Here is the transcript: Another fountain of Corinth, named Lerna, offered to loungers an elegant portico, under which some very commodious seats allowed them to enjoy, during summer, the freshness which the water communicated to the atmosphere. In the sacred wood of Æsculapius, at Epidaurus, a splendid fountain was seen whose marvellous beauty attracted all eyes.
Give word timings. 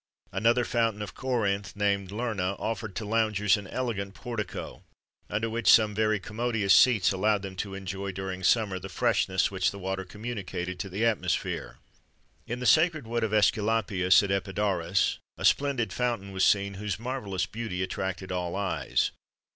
Another 0.31 0.65
fountain 0.65 1.03
of 1.03 1.13
Corinth, 1.13 1.75
named 1.75 2.11
Lerna, 2.11 2.55
offered 2.57 2.95
to 2.95 3.05
loungers 3.05 3.55
an 3.55 3.67
elegant 3.67 4.15
portico, 4.15 4.81
under 5.29 5.47
which 5.47 5.71
some 5.71 5.93
very 5.93 6.19
commodious 6.19 6.73
seats 6.73 7.11
allowed 7.11 7.43
them 7.43 7.55
to 7.57 7.75
enjoy, 7.75 8.11
during 8.11 8.43
summer, 8.43 8.79
the 8.79 8.89
freshness 8.89 9.51
which 9.51 9.69
the 9.69 9.77
water 9.77 10.03
communicated 10.03 10.79
to 10.79 10.89
the 10.89 11.05
atmosphere. 11.05 11.77
In 12.47 12.59
the 12.59 12.65
sacred 12.65 13.05
wood 13.05 13.23
of 13.23 13.29
Æsculapius, 13.29 14.23
at 14.23 14.31
Epidaurus, 14.31 15.19
a 15.37 15.45
splendid 15.45 15.93
fountain 15.93 16.31
was 16.31 16.43
seen 16.43 16.73
whose 16.81 16.97
marvellous 16.97 17.45
beauty 17.45 17.83
attracted 17.83 18.31
all 18.31 18.55
eyes. 18.55 19.11